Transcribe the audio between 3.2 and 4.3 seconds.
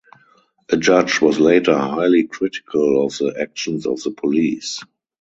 actions of the